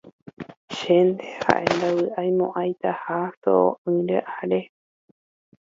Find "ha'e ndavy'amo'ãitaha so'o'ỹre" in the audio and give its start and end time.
1.43-4.19